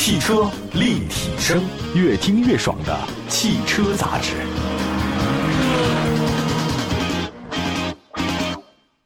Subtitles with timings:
[0.00, 1.62] 汽车立体声，
[1.94, 4.32] 越听越爽的汽车杂志。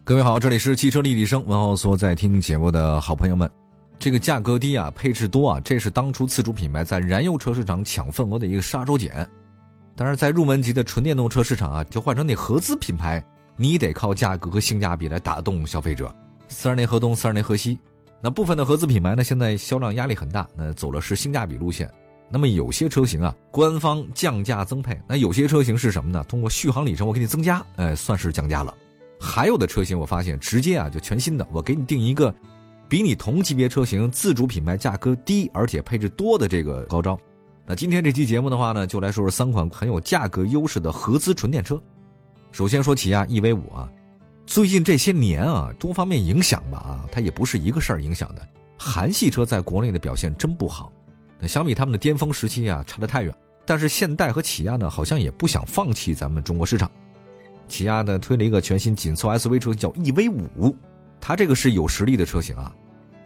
[0.04, 3.50] 各位好，这里是汽车立体声，问候所有在听节目的好朋友们。
[3.98, 9.11] 这个价格低啊，配置多啊，这是当初自主品牌在燃油车市场抢份额的一个杀手锏。
[9.96, 13.20] 当然，在入门级的纯电动车市场啊，就换成那合资品牌，
[13.56, 16.14] 你得靠价格和性价比来打动消费者。
[16.46, 17.80] 四二年河东，四二年河西。
[18.24, 21.87] 那部分的合资品牌呢，现在销量压力很大，那走的是性价比路线。
[22.30, 26.24] 那么有些车型啊，官方降价增配；那有些车型是什么呢？
[26.27, 28.74] 通过续航里程我给你增加，哎，算是降价了。
[29.20, 32.34] 还有的车型我发现直接啊就全新的，我给你定一个
[32.88, 37.20] 比你同级别车型自主品牌价格低而且配置多的这个高招。
[37.66, 41.78] 那今天这期节目的话呢，就来说说三款很有价格优势的合资纯电车。
[42.52, 43.86] 首先说起亚 EV 五啊，
[44.47, 48.48] 最近这些年啊，多方面影响吧啊，它也不是一个事儿影响的。
[48.79, 50.92] 韩系车在国内的表现真不好，
[51.41, 53.34] 那相比他们的巅峰时期啊，差得太远。
[53.64, 56.91] 但是现代和起亚呢，好像也不想放弃咱们中国市场。
[57.67, 60.77] 起亚呢推了一个全新紧凑 SUV 车型叫 EV 五，
[61.19, 62.70] 它这个是有实力的车型啊。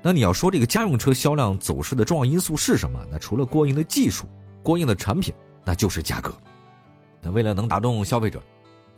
[0.01, 3.05] 那你要说这个家用车销量走势的重要因素是什么？
[3.11, 4.27] 那除了过硬的技术、
[4.63, 6.33] 过硬的产品，那就是价格。
[7.21, 8.41] 那为了能打动消费者，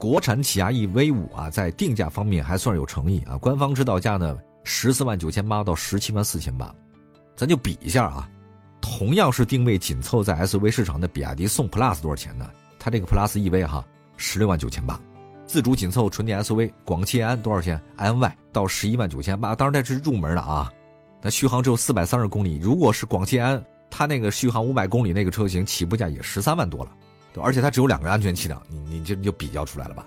[0.00, 3.36] 国产起亚 EV 五啊，在定价方面还算有诚意啊。
[3.36, 6.74] 官方指导价呢十四万九千八到十七万四千八，
[7.36, 8.26] 咱就比一下啊。
[8.80, 12.48] 同样是定位紧凑在 SUV 市场的比亚迪宋 PLUS 多少钱呢？
[12.78, 13.84] 它这个 PLUS EV 哈
[14.16, 14.98] 十六万九千八。
[15.44, 20.72] 自主紧凑纯电 SUV 广汽安多少钱？iNY 到十一万九千八，当然这是入门的啊。
[21.20, 26.90] 那续航只有四百三十公里，如果是广汽安，它那个续航五百公里那个车型起步价也十三万多了，
[27.36, 30.06] 而且它只有两个安全气囊，你你就就比较出来了吧？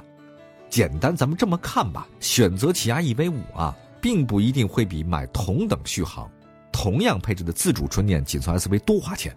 [0.69, 6.30] 简单，咱们这么看吧，选择起亚 EV 五啊，并不一定会比买同等续航、
[6.71, 9.35] 同样配置的自主纯电紧凑 SUV 多花钱。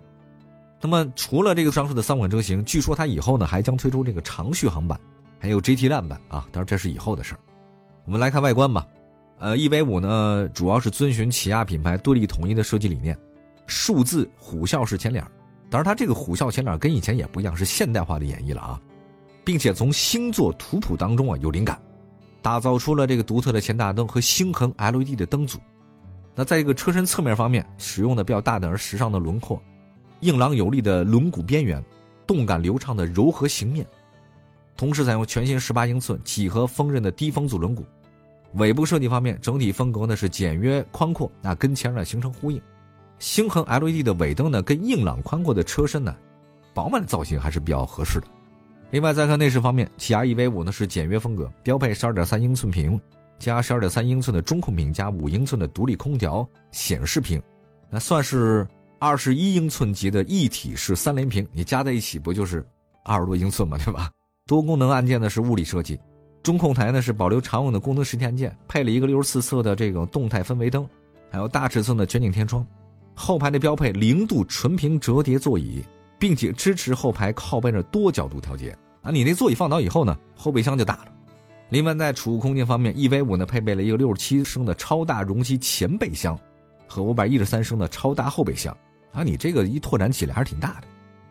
[0.80, 4.98] 那么除了这个上述的三款车型，据说它以后呢还将推出这个长续航版，
[5.38, 7.40] 还有 GT 烂版啊，当然这是以后的事儿。
[8.04, 8.86] 我们来看外观吧。
[9.38, 13.14] 呃，EV 五呢，主要是遵循起亚品牌对立统一的设计理念，
[13.66, 15.22] 数字虎啸式前脸
[15.68, 18.80] 当然，它这个虎啸前脸跟以前也不一样，是现代化的演绎了啊，
[19.44, 21.80] 并且从星座图谱当中啊有灵感，
[22.40, 25.58] 打造出了这个独特的前大灯和星痕 LED 的灯组。
[26.34, 29.60] 那在这个车身侧面方面，使用的比较大胆而时尚的轮廓，
[30.20, 31.82] 硬朗有力的轮毂边缘，
[32.26, 33.84] 动感流畅的柔和形面，
[34.76, 37.82] 同时采用全新18英寸几何锋刃的低风阻轮毂。
[38.54, 42.60] 尾部设计方面，整体风格呢是简约宽阔，那跟前脸形成呼应。
[43.18, 46.14] 星恒 LED 的尾灯呢，跟硬朗宽阔的车身呢，
[46.74, 48.26] 饱满的造型还是比较合适的。
[48.90, 53.00] 另外再看内饰方面，起亚 EV 五呢是简约风格，标配12.3英寸屏
[53.38, 57.42] 加12.3英寸的中控屏加5英寸的独立空调显示屏，
[57.90, 58.66] 那算是
[59.00, 62.64] 21英寸级的一体式三连屏，你加在一起不就是
[63.04, 64.10] 二十多英寸嘛，对吧？
[64.46, 65.98] 多功能按键呢是物理设计。
[66.42, 70.88] 中控台呢是保留常用的功能实体按键，配了一个六十四色的这种动态氛围灯，
[71.28, 72.64] 还有大尺寸的全景天窗。
[73.16, 75.82] 后排的标配零度纯平折叠座椅，
[76.18, 78.76] 并且支持后排靠背的多角度调节。
[79.00, 81.06] 啊，你那座椅放倒以后呢，后备箱就大了。
[81.70, 86.38] 另外在储物空间方面，EV 五呢配备了一个六十七升的超大容积前备箱，
[86.86, 88.76] 和五百一十三升的超大后备箱。
[89.12, 90.86] 啊，你这个一拓展起来还是挺大的。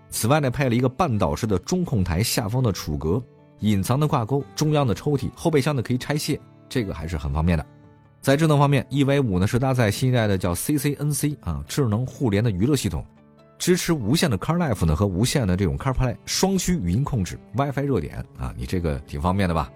[0.10, 3.22] 此外呢，配了一个半岛式的中控台下方的储格。
[3.60, 6.38] 隐藏的挂钩、中央的抽屉、后备箱呢可以拆卸，
[6.68, 7.66] 这个还是很方便的。
[8.26, 13.06] 在智能方面，EV 五呢是搭载新一代的叫 CCNC 啊智能互联的娱乐系统，
[13.60, 19.72] 支持无线的 CarLife 呢和无线的这种 CarPlay 双区语音控制、WiFi 热点啊，你这个挺方便的吧？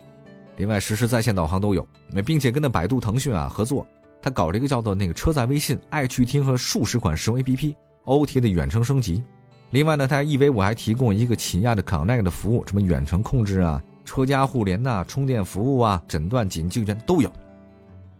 [0.58, 3.86] 另外实时在线导航都有，那并且跟那百度、腾讯啊合作，
[4.20, 9.24] 它搞了一个叫做那个车载微信、爱趣听和数十款实用 APP，OTA 的远程升级。
[9.70, 17.32] 另外呢，它 EV 五还提供一个起亚的 Connect 的服务，什么远程控制啊、车家互联呐、充电服务啊、诊断紧急救援都有。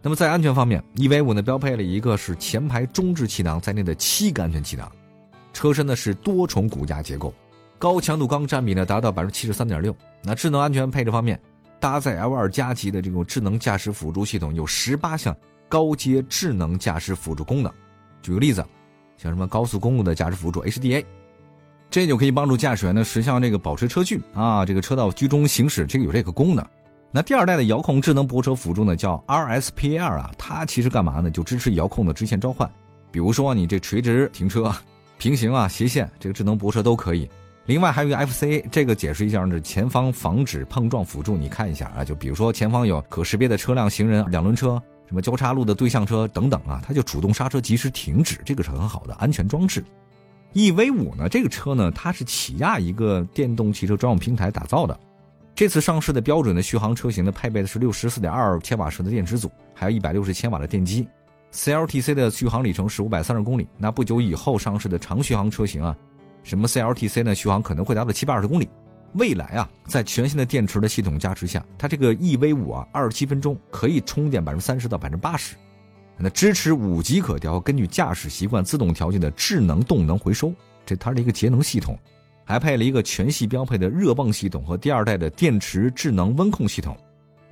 [0.02, 4.90] 那么在安全方面，EV 五呢标配了一个是前排中置气囊在内的七个安全气囊，
[5.52, 7.34] 车身呢是多重骨架结构，
[7.78, 9.94] 高强度钢占比呢达到百分之七十三点六。
[10.22, 11.38] 那智能安全配置方面，
[11.78, 15.36] 搭载 L 二加级的这种智能驾驶辅助系统，有十八项
[15.68, 17.70] 高阶智能驾驶辅助功能。
[18.22, 18.64] 举个例子，
[19.18, 21.04] 像什么高速公路的驾驶辅助 HDA。
[21.90, 26.64] 这就可以帮助驾驶员呢实现这个保持车距啊，这个车道居中行驶，这个有这个功能。
[27.12, 31.28] 那第二代的遥控智能泊车辅助呢，叫 RSPAR 啊，它其实干嘛呢？
[31.28, 32.70] 就支持遥控的直线召唤，
[33.10, 34.72] 比如说你这垂直停车、
[35.18, 37.28] 平行啊、斜线，这个智能泊车都可以。
[37.66, 49.84] 另外还有一个 FCA，这个解释一下是前方防止碰撞辅助，你看一下啊，就比如说前方有可识别的车辆、行人、两轮车，什么交叉路的对向车等等啊，它就主动刹车及时停止，这个是很好的安全装置。
[50.54, 54.96] EV 五呢，这个车呢，它是起亚一个电动汽车专用平台打造的。
[55.54, 61.06] 这次上市的标准的续航车型呢，配备的是六十四点二千瓦时的电池组，还有一百六十千瓦的电机。
[61.52, 63.66] CLTC 的续航里程是五百三十公里。
[63.76, 65.94] 那不久以后上市的长续航车型啊，
[66.42, 68.68] 什么 CLTC 呢，续航可能会达到七百二十公里。
[69.14, 75.56] 未来啊，在全新的电池的系统加持下，它这个 EV 五啊，二十七分钟可以充电百分之三十到百分之八十。
[76.16, 80.54] 那支持五级可调，根据驾驶习惯自动调节的智能动能回收，
[80.86, 81.98] 这它是一个节能系统，
[82.50, 86.96] 还配了一个全系标配的热泵系统和第二代的电池智能温控系统，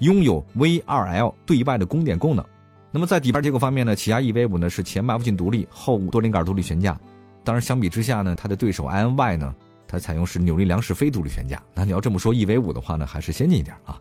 [0.01, 2.45] 拥有 V2L 对外的供电功能。
[2.91, 6.99] 那么在底盘结构方面呢，起亚 EV 五呢是前麦弗逊独立，后多连杆独立悬架。
[7.45, 9.55] 当然相比之下呢，它的对手 iNY 呢。
[9.87, 13.99] 它采用是扭力梁式非独立悬架，那你要这么说，EV 五的话呢，还是先进一点啊。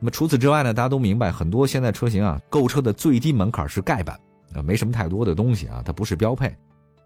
[0.00, 4.18] 那么除此之外呢，大家都明白，很多现在车型啊，购车的最低门槛是盖板，
[4.52, 6.52] 啊，没什么太多的东西啊，它不是标配。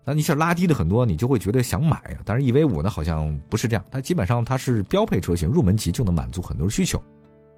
[0.04, 2.18] 那你想拉低的很多，你就会觉得想买啊。
[2.24, 7.00] 但是 EV 五呢，好像不是这样，它基本上它是标配车型，入门级就能满足很多需求。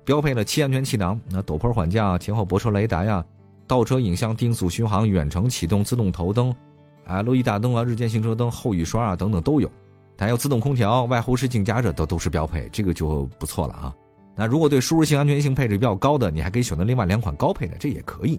[0.04, 3.24] 标配了七安全气囊，那陡坡缓降、前后泊车雷达呀、
[3.66, 6.54] 倒车影像、定速巡航、远程启动、自动头灯、
[7.06, 9.70] LED 大灯啊、日间行车灯、后雨刷啊等等都有。
[10.18, 13.94] 还有自动空调、外后视镜加热都都是标配，这个就不错了啊。
[14.36, 18.38] 那如果对舒适性、安全性配置比较高的，你还可以选择另外两款高配的，这也可以。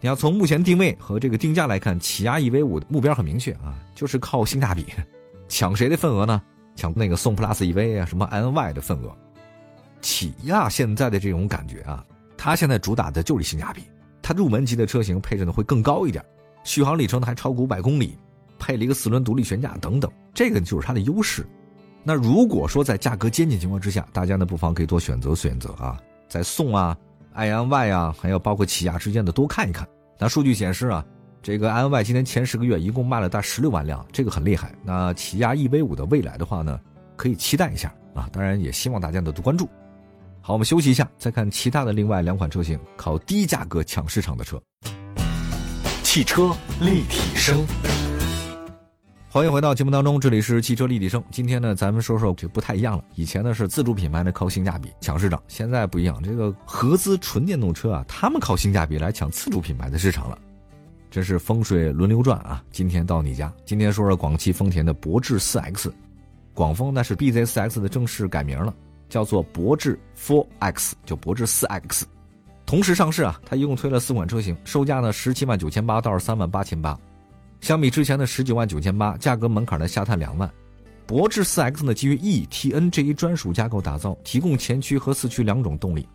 [0.00, 4.86] 你要从目前定位和这个定价来看，起亚 EV 五目标很明确啊，就是靠性价比，
[5.48, 6.40] 抢谁的份额呢？
[6.74, 9.14] 抢那个宋 PLUS EV 啊，什么 iNY 的份额。
[10.00, 12.02] 起亚现在的这种感觉啊，
[12.36, 13.82] 它现在主打的就是性价比，
[14.22, 16.24] 它入门级的车型配置呢会更高一点，
[16.64, 18.16] 续航里程呢还超过五百公里。
[18.58, 21.46] 配了一个四轮独立悬架等等，这个就是它的优势。
[22.02, 25.98] 那如果说在价格接近情况之下，大家呢不妨可以多选择选择啊，
[26.28, 26.94] 在宋啊、
[27.34, 29.86] iNY 啊，还有包括起亚之间的多看一看。
[30.18, 31.04] 那数据显示啊，
[31.42, 34.74] 这个 iNY 今年前十个月一共卖了大十六万辆，这个很厉害。
[34.84, 36.78] 那起亚 EV 五的未来的话呢，
[37.16, 38.28] 可以期待一下啊。
[38.32, 39.68] 当然也希望大家呢多关注。
[40.40, 44.60] 好，我们休息一下，再看其他的另外两款车型，靠低价格抢市场的车。
[46.02, 47.64] 汽车立体声。
[49.32, 51.22] 欢迎回到节目当中，这里是汽车立体声。
[51.30, 53.04] 今天呢，咱们说说就不太一样了。
[53.14, 60.36] 以前呢是自主品牌呢靠性价比抢市场，现在不一样，这个合资纯电动车啊，他们靠性价比来抢自主品牌的市场了，
[61.12, 62.60] 真是风水轮流转啊！
[62.72, 65.94] 今天到你家，今天说说广汽丰田的博智四 X，
[66.52, 68.74] 广丰那是 BZ 四 X 的正式改名了，
[69.08, 72.04] 叫做博智 Four X，就博智四 X，
[72.66, 76.98] 同时上市啊，它一共推了四款车型，售价呢十七万九千八到三万八千八。
[77.60, 80.50] 相比之前的十九万九千八，价格门槛呢下探两万。
[81.06, 86.06] 博智四 X 呢基于 e-TN 这一专属架构打造，提供前驱和四驱两种动力。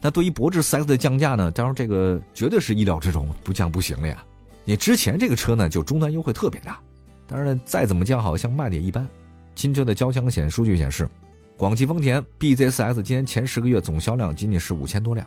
[0.00, 4.24] 那对于博智四 X 的降价呢，当然这个绝对是意料之中，不降不行了呀。
[4.64, 6.80] 你之前这个车呢就终端优惠特别大，
[7.26, 9.06] 当然再怎么降，好像卖的也一般。
[9.54, 11.06] 新车的交强险数据显示，
[11.58, 15.26] 广汽丰田 BZ 四 X 今年前十个月总销量仅仅是五千多辆，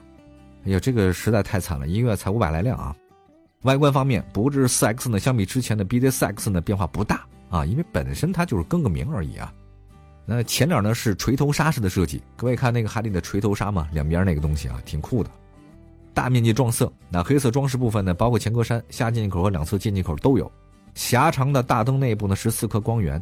[0.65, 2.95] 哎呀，这个实在太惨了，一个月才五百来辆啊。
[3.63, 9.51] 外观方面，博智 4X 呢，相比之前的 BZ4X 呢，变化不大啊，因为本身它就是更个名而已啊。
[10.25, 15.29] 那前脸呢是锤头鲨式的设计，各位看那个海里的锤头鲨嘛，两边那个东西啊，挺酷的。
[16.13, 20.49] 大面积撞色，那黑色装饰部分呢，包括前格栅、下进气口和两侧进气口都有。
[20.93, 23.21] 狭长的大灯内部呢，是四颗光源。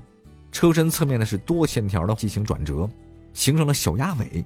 [0.52, 2.90] 车身侧面呢是多线条的进行转折，
[3.34, 4.44] 形成了小鸭尾。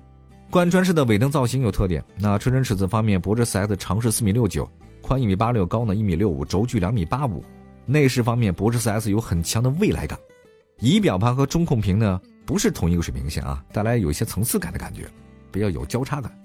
[0.51, 2.03] 贯穿式的尾灯造型有特点。
[2.17, 4.69] 那车身尺寸方面，博智 4X 长是四米六九。
[5.05, 7.43] 宽一米八六，高呢一米六五，轴距两米八五。
[7.85, 10.17] 内饰方面，博智 4S 有很强的未来感。
[10.79, 15.07] 仪表盘和中控屏呢不是同一个水平线啊，带来有一些层次感的感觉，
[15.51, 16.35] 比较有交叉感。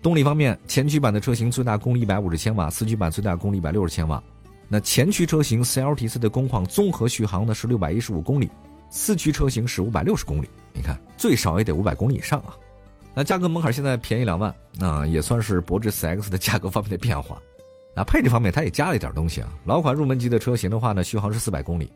[0.00, 4.22] 动力方面，前驱版的车型最大功率一百五十千瓦，四驱版最大功率一百六十千瓦。
[4.68, 8.48] 那前驱车型 CLTC 的工况综合续航呢是六百一十五公里，
[8.88, 10.48] 四驱车型是五百六十公里。
[10.72, 12.56] 你看，最少也得五百公里以上啊。
[13.14, 17.40] 那价格门槛现在便宜两万，那也算是博智 4X 的价格方面的变化。
[17.96, 19.48] 那配置方面，它也加了一点东西啊。
[19.64, 21.90] 老款入门级的车型的话呢，续航是四百公里，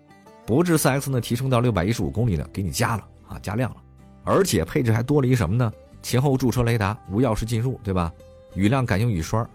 [0.46, 3.76] 博智 4X 呢提升到六百一十五公里呢，给你加了啊，加量了。
[4.24, 5.70] 而且配置还多了一什么呢？
[6.00, 8.10] 前后驻车雷达、无钥匙进入，对吧？
[8.54, 9.46] 雨量感应雨刷。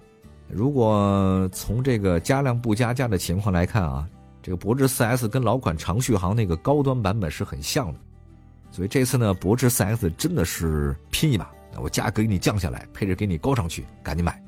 [0.48, 4.08] 如果从这个加量不加价的情况来看啊，
[4.44, 8.00] 这个博智 4S 跟老款长续航那个高端版本是很像的。
[8.70, 14.40] 所以这次呢，博智 4S 真的是拼一把，我价格给你降下来，配置给你高上去，赶紧买。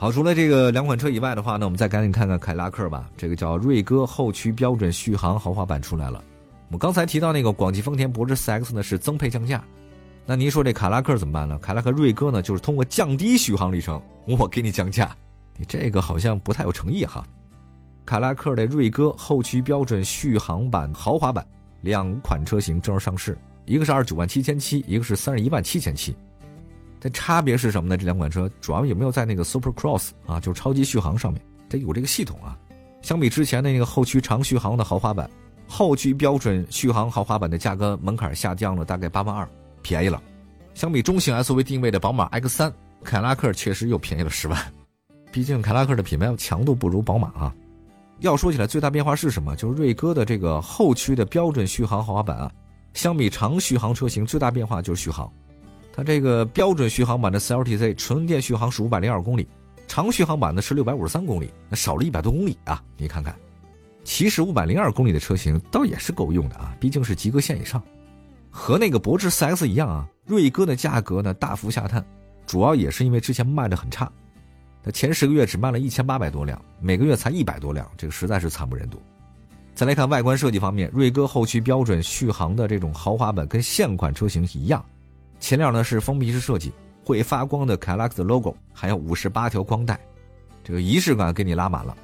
[0.00, 3.10] 好，除了这个两款车以外的话呢，我们再赶紧看看凯迪拉克吧。
[3.16, 6.22] 这个叫锐歌后驱标准续航豪华版出来了。
[6.68, 9.60] 我们刚才提到那个广汽丰田博智 4X 呢是增配降价，
[10.24, 11.58] 那您说这凯拉克怎么办呢？
[11.60, 15.16] 凯拉克锐歌呢就是通过降低续航里程，我给你降价，
[15.56, 17.26] 你这个好像不太有诚意哈。
[18.06, 21.44] 凯拉克的锐歌后驱标准续航版豪华版
[21.80, 26.14] 两款车型正式上市，一个是二十九万七千七，一个是三十一万七千七。
[27.00, 27.96] 这差别是什么呢？
[27.96, 32.58] 这两款车主要有没有在那个 Super Cross 啊，就是超级续航上面，这有这个系统啊。
[33.02, 35.30] 相比之前的那个后驱长续航的豪华版，
[35.66, 39.48] 后驱标准续航豪华版的价格门槛下降了大概八万二，
[39.82, 40.20] 便宜了。
[40.74, 42.72] 相比中型 SUV 定位的宝马 X3，
[43.04, 44.60] 凯拉克确实又便宜了十万。
[45.30, 47.54] 毕竟凯拉克的品牌强度不如宝马啊。
[48.20, 49.54] 要说起来，最大变化是什么？
[49.54, 52.50] 就是锐歌的这个后驱的标准续航豪华版啊，
[52.94, 55.30] 相比长续航车型，最大变化就是续航。
[55.98, 59.48] 它这个标准续航版的 CLTC 纯电续航是五百零二公里，
[59.88, 62.80] 长续航版的是六百五十三公里，那少了一百多公里啊！
[62.96, 63.34] 你看看，
[64.04, 67.82] 其实五百零二公里的车型倒也是够用的啊，毕竟是及格线以上。
[68.48, 72.06] 和那个博智 4X 一样啊，锐歌的价格呢大幅下探，
[72.46, 74.08] 主要也是因为之前卖的很差，
[74.84, 79.02] 它前十个月只卖了一千八百多辆，每个月才一百多辆，这个实在是惨不忍睹。
[79.74, 84.80] 再来看外观设计方面，锐歌后驱标准续航的这种豪华版跟现款车型一样。
[85.40, 86.72] 前脸呢是封闭式设计，
[87.04, 89.98] 会发光的凯拉克的 logo，还有五十八条光带，
[90.62, 91.96] 这个仪式感给你拉满了。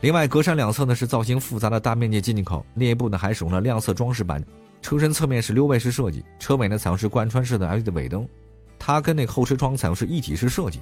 [0.00, 4.42] 另外，格栅两侧呢是造型复杂的大面积进气口，内部呢还使用了亮色装饰板。
[4.82, 8.26] 车身侧面是溜背式设计，车尾呢采用是贯穿式的 LED 尾灯，
[8.78, 10.80] 它跟那后车窗采用是一体式设计，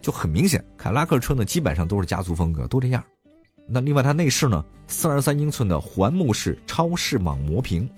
[0.00, 3.04] 就很明显，凯拉克车呢基本上都是家族风格，都这样。
[3.68, 7.88] 那另外它内饰呢，四二三英寸的环幕式超视网膜屏。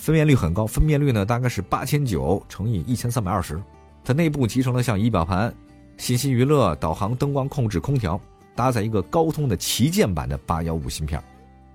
[0.00, 3.60] 分辨率很高，分辨率呢大概是八千九乘以一千三百二十。
[4.02, 5.54] 它内部集成了像仪表盘、
[5.98, 8.18] 信息娱乐、导航、灯光控制、空调，
[8.56, 11.22] 搭载一个高通的旗舰版的八幺五芯片。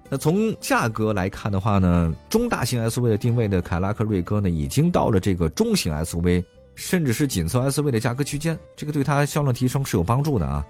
[0.09, 10.65] 那从价格来看的话呢，中大型 SUV 的定位的凯拉克锐歌呢，已经到了这个中型 SUV，甚至是紧凑 SUV 的价格区间，这个对它销量提升是有帮助的啊。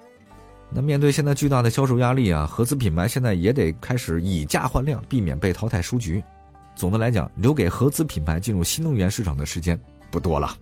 [0.70, 6.22] 那面对现在巨大的销售压力啊，合资品牌现在也得开始以价换量，避免被淘汰出局。
[6.76, 9.80] 总的来讲，留给合资品牌进入新能源市场的时间
[10.12, 10.56] 不多了。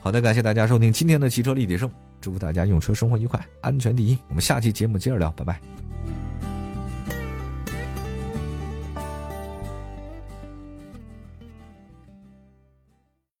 [0.00, 4.18] 好的，感谢大家收听今天的汽车立体声，祝福大家用车生活愉快，安全第一。
[4.28, 5.60] 我们下期节目接着聊，拜拜。